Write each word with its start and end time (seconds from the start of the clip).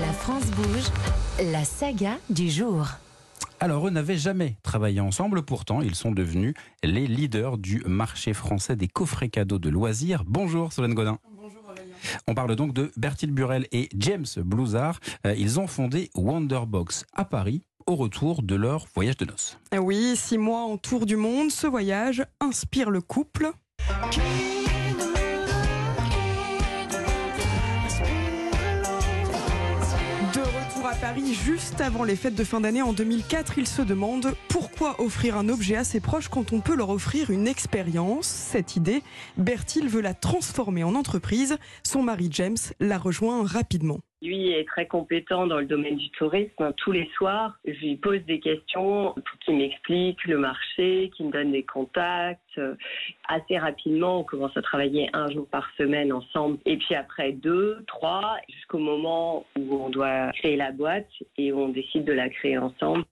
La 0.00 0.12
France 0.12 0.46
bouge, 0.50 0.84
la 1.52 1.64
saga 1.64 2.18
du 2.28 2.50
jour. 2.50 2.86
Alors, 3.60 3.86
eux 3.86 3.90
n'avaient 3.90 4.18
jamais 4.18 4.56
travaillé 4.62 5.00
ensemble, 5.00 5.42
pourtant, 5.42 5.80
ils 5.80 5.94
sont 5.94 6.10
devenus 6.12 6.54
les 6.82 7.06
leaders 7.06 7.56
du 7.56 7.82
marché 7.86 8.34
français 8.34 8.76
des 8.76 8.88
coffrets 8.88 9.28
cadeaux 9.28 9.58
de 9.58 9.70
loisirs. 9.70 10.24
Bonjour 10.26 10.72
Solène 10.72 10.94
Godin. 10.94 11.18
Bonjour 11.40 11.62
On 12.26 12.34
parle 12.34 12.54
donc 12.56 12.74
de 12.74 12.92
Bertil 12.96 13.30
Burel 13.30 13.66
et 13.72 13.88
James 13.96 14.26
Blouzard. 14.38 15.00
Euh, 15.26 15.34
Ils 15.38 15.58
ont 15.58 15.66
fondé 15.66 16.10
Wonderbox 16.14 17.04
à 17.14 17.24
Paris 17.24 17.62
au 17.86 17.94
retour 17.96 18.42
de 18.42 18.56
leur 18.56 18.86
voyage 18.94 19.16
de 19.16 19.24
noces. 19.24 19.58
Ah 19.70 19.80
Oui, 19.80 20.14
six 20.16 20.38
mois 20.38 20.64
en 20.64 20.76
tour 20.76 21.06
du 21.06 21.16
monde, 21.16 21.50
ce 21.50 21.66
voyage 21.66 22.24
inspire 22.40 22.90
le 22.90 23.00
couple. 23.00 23.52
Paris 31.00 31.34
juste 31.34 31.80
avant 31.80 32.04
les 32.04 32.16
fêtes 32.16 32.34
de 32.34 32.44
fin 32.44 32.60
d'année 32.60 32.80
en 32.80 32.92
2004, 32.92 33.58
ils 33.58 33.66
se 33.66 33.82
demandent 33.82 34.32
pourquoi 34.48 35.00
offrir 35.00 35.36
un 35.36 35.48
objet 35.48 35.76
à 35.76 35.84
ses 35.84 36.00
proches 36.00 36.28
quand 36.28 36.52
on 36.52 36.60
peut 36.60 36.74
leur 36.74 36.90
offrir 36.90 37.30
une 37.30 37.46
expérience. 37.46 38.26
Cette 38.26 38.76
idée, 38.76 39.02
Bertil 39.36 39.88
veut 39.88 40.00
la 40.00 40.14
transformer 40.14 40.84
en 40.84 40.94
entreprise. 40.94 41.58
Son 41.82 42.02
mari 42.02 42.28
James 42.30 42.56
la 42.80 42.98
rejoint 42.98 43.44
rapidement. 43.44 43.98
Lui 44.22 44.50
est 44.50 44.66
très 44.66 44.86
compétent 44.86 45.46
dans 45.46 45.58
le 45.58 45.66
domaine 45.66 45.96
du 45.96 46.10
tourisme. 46.10 46.72
Tous 46.78 46.92
les 46.92 47.08
soirs, 47.16 47.58
je 47.66 47.72
lui 47.72 47.96
pose 47.96 48.24
des 48.26 48.40
questions 48.40 49.14
qu'il 49.46 49.56
m'explique 49.56 50.24
le 50.24 50.38
marché, 50.38 51.10
qu'il 51.16 51.26
me 51.26 51.32
donne 51.32 51.52
des 51.52 51.62
contacts. 51.62 52.40
Euh, 52.58 52.74
Assez 53.28 53.58
rapidement, 53.58 54.20
on 54.20 54.24
commence 54.24 54.56
à 54.56 54.62
travailler 54.62 55.08
un 55.12 55.28
jour 55.30 55.46
par 55.48 55.68
semaine 55.78 56.12
ensemble. 56.12 56.58
Et 56.66 56.76
puis 56.76 56.94
après 56.94 57.32
deux, 57.32 57.82
trois, 57.86 58.36
jusqu'au 58.48 58.78
moment 58.78 59.46
où 59.58 59.76
on 59.76 59.88
doit 59.88 60.30
créer 60.32 60.56
la 60.56 60.72
boîte 60.72 61.08
et 61.38 61.52
on 61.52 61.68
décide 61.68 62.04
de 62.04 62.12
la 62.12 62.28
créer 62.28 62.58
ensemble. 62.58 63.04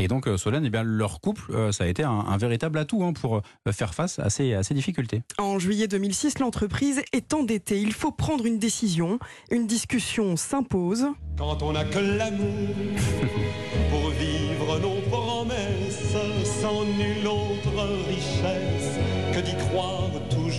Et 0.00 0.06
donc, 0.06 0.28
euh, 0.28 0.36
Solène, 0.36 0.64
eh 0.64 0.70
bien, 0.70 0.84
leur 0.84 1.20
couple, 1.20 1.50
euh, 1.50 1.72
ça 1.72 1.84
a 1.84 1.86
été 1.88 2.04
un, 2.04 2.10
un 2.10 2.36
véritable 2.36 2.78
atout 2.78 3.02
hein, 3.02 3.12
pour 3.12 3.38
euh, 3.38 3.72
faire 3.72 3.94
face 3.94 4.20
à 4.20 4.30
ces, 4.30 4.54
à 4.54 4.62
ces 4.62 4.72
difficultés. 4.72 5.22
En 5.38 5.58
juillet 5.58 5.88
2006, 5.88 6.38
l'entreprise 6.38 7.02
est 7.12 7.34
endettée. 7.34 7.80
Il 7.80 7.92
faut 7.92 8.12
prendre 8.12 8.46
une 8.46 8.60
décision. 8.60 9.18
Une 9.50 9.66
discussion 9.66 10.36
s'impose. 10.36 11.06
Quand 11.36 11.62
on 11.62 11.72
n'a 11.72 11.84
que 11.84 11.98
l'amour 11.98 12.46
pour 13.90 14.10
vivre 14.10 14.78
nos 14.80 15.00
promesses 15.10 16.14
sans 16.62 16.84
nulle 16.84 17.26
autre 17.26 18.07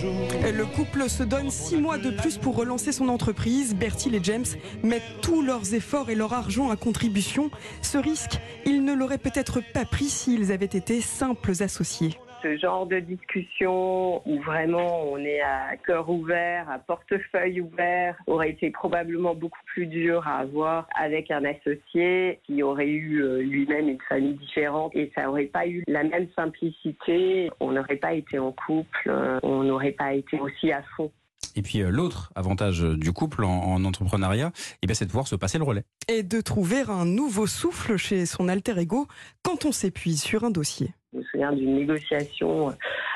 Le 0.02 0.64
couple 0.64 1.08
se 1.08 1.22
donne 1.22 1.50
six 1.50 1.76
mois 1.76 1.98
de 1.98 2.10
plus 2.10 2.38
pour 2.38 2.56
relancer 2.56 2.92
son 2.92 3.08
entreprise. 3.08 3.74
Bertil 3.74 4.14
et 4.14 4.20
James 4.22 4.46
mettent 4.82 5.02
tous 5.20 5.42
leurs 5.42 5.74
efforts 5.74 6.10
et 6.10 6.14
leur 6.14 6.32
argent 6.32 6.70
à 6.70 6.76
contribution. 6.76 7.50
Ce 7.82 7.98
risque, 7.98 8.38
ils 8.64 8.84
ne 8.84 8.94
l'auraient 8.94 9.18
peut-être 9.18 9.60
pas 9.72 9.84
pris 9.84 10.08
s'ils 10.08 10.52
avaient 10.52 10.64
été 10.64 11.00
simples 11.00 11.52
associés. 11.62 12.18
Ce 12.42 12.56
genre 12.56 12.86
de 12.86 13.00
discussion 13.00 14.26
où 14.26 14.40
vraiment 14.40 15.02
on 15.04 15.18
est 15.18 15.42
à 15.42 15.76
cœur 15.76 16.08
ouvert, 16.08 16.70
à 16.70 16.78
portefeuille 16.78 17.60
ouvert, 17.60 18.16
aurait 18.26 18.50
été 18.50 18.70
probablement 18.70 19.34
beaucoup 19.34 19.60
plus 19.66 19.86
dur 19.86 20.26
à 20.26 20.38
avoir 20.38 20.86
avec 20.98 21.30
un 21.30 21.44
associé 21.44 22.40
qui 22.44 22.62
aurait 22.62 22.88
eu 22.88 23.22
euh, 23.22 23.42
lui-même 23.42 23.90
une 23.90 24.00
famille 24.08 24.34
différente 24.34 24.96
et 24.96 25.12
ça 25.14 25.28
aurait 25.28 25.44
pas 25.44 25.66
eu 25.66 25.84
la 25.86 26.02
même 26.02 26.28
simplicité. 26.34 27.50
On 27.60 27.72
n'aurait 27.72 27.96
pas 27.96 28.14
été 28.14 28.38
en 28.38 28.52
couple, 28.52 29.08
euh, 29.08 29.38
on 29.42 29.64
n'aurait 29.64 29.92
pas 29.92 30.14
été 30.14 30.40
aussi 30.40 30.72
à 30.72 30.82
fond. 30.96 31.10
Et 31.56 31.62
puis, 31.62 31.82
euh, 31.82 31.90
l'autre 31.90 32.32
avantage 32.34 32.80
du 32.80 33.12
couple 33.12 33.44
en, 33.44 33.50
en 33.50 33.84
entrepreneuriat, 33.84 34.52
eh 34.82 34.86
bien, 34.86 34.94
c'est 34.94 35.04
de 35.04 35.10
pouvoir 35.10 35.26
se 35.26 35.36
passer 35.36 35.58
le 35.58 35.64
relais. 35.64 35.84
Et 36.08 36.22
de 36.22 36.40
trouver 36.40 36.82
un 36.88 37.04
nouveau 37.04 37.46
souffle 37.46 37.96
chez 37.96 38.24
son 38.24 38.48
alter 38.48 38.78
ego 38.78 39.08
quand 39.42 39.66
on 39.66 39.72
s'épuise 39.72 40.22
sur 40.22 40.44
un 40.44 40.50
dossier. 40.50 40.94
Je 41.12 41.18
me 41.18 41.22
souviens 41.24 41.52
d'une 41.52 41.74
négociation 41.74 42.68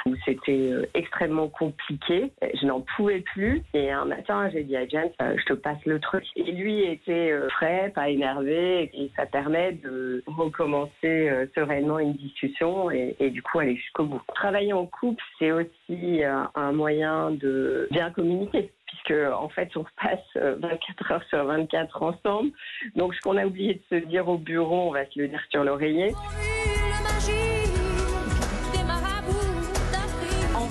où 0.07 0.15
c'était 0.25 0.73
euh, 0.73 0.87
extrêmement 0.95 1.49
compliqué. 1.49 2.33
Je 2.43 2.67
n'en 2.67 2.81
pouvais 2.97 3.21
plus. 3.21 3.63
Et 3.73 3.91
un 3.91 4.05
matin, 4.05 4.51
j'ai 4.51 4.65
dit 4.65 4.77
à 4.77 4.87
James, 4.89 5.11
euh, 5.23 5.37
je 5.39 5.45
te 5.45 5.53
passe 5.53 5.79
le 5.87 6.01
truc. 6.01 6.25
Et 6.37 6.51
lui 6.53 6.83
était 6.83 7.31
euh, 7.31 7.49
frais, 7.51 7.93
pas 7.95 8.09
énervé. 8.09 8.91
Et 8.95 9.11
ça 9.17 9.27
permet 9.27 9.73
de 9.73 10.23
recommencer 10.27 11.31
sereinement 11.55 11.99
une 11.99 12.15
discussion 12.15 12.91
et, 12.91 13.15
du 13.31 13.43
coup 13.43 13.61
aller 13.61 13.77
jusqu'au 13.77 14.05
bout. 14.05 14.23
Travailler 14.35 14.73
en 14.73 14.87
couple, 14.87 15.23
c'est 15.39 15.53
aussi 15.53 16.23
un 16.25 16.73
moyen 16.73 17.31
de 17.31 17.89
bien 17.91 18.11
communiquer. 18.11 18.71
Puisque 18.87 19.19
en 19.33 19.49
fait, 19.49 19.71
on 19.77 19.85
passe 20.03 20.19
euh, 20.37 20.57
24 20.61 21.13
heures 21.13 21.25
sur 21.29 21.45
24 21.45 22.03
ensemble. 22.03 22.51
Donc, 22.97 23.15
ce 23.15 23.21
qu'on 23.21 23.37
a 23.37 23.47
oublié 23.47 23.75
de 23.75 23.99
se 23.99 24.05
dire 24.07 24.29
au 24.29 24.39
bureau, 24.39 24.89
on 24.89 24.93
va 24.93 25.05
se 25.07 25.19
le 25.19 25.29
dire 25.29 25.43
sur 25.51 25.65
l'oreiller. 25.65 26.13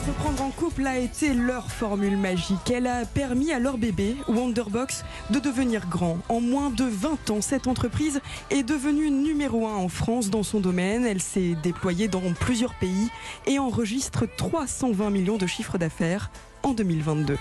Entreprendre 0.04 0.44
en 0.44 0.50
couple 0.50 0.86
a 0.86 0.98
été 0.98 1.34
leur 1.34 1.72
formule 1.72 2.18
magique. 2.18 2.70
Elle 2.70 2.88
a 2.88 3.06
permis 3.06 3.54
à 3.54 3.60
leur 3.60 3.78
bébé, 3.78 4.18
Wonderbox, 4.28 5.06
de 5.30 5.40
devenir 5.40 5.88
grand. 5.88 6.18
En 6.28 6.42
moins 6.42 6.72
de 6.72 6.84
20 6.84 7.30
ans, 7.30 7.40
cette 7.40 7.68
entreprise 7.68 8.20
est 8.50 8.64
devenue 8.64 9.10
numéro 9.10 9.66
un 9.66 9.76
en 9.78 9.88
France 9.88 10.30
dans 10.30 10.44
son 10.44 10.60
domaine. 10.60 11.06
Elle 11.06 11.22
s'est 11.22 11.56
déployée 11.64 12.10
dans 12.10 12.34
plusieurs 12.38 12.74
pays 12.74 13.08
et 13.48 13.60
enregistre 13.60 14.26
320 14.26 15.10
millions 15.10 15.38
de 15.38 15.48
chiffres 15.48 15.78
d'affaires 15.78 16.32
en 16.64 16.74
2022. 16.74 17.38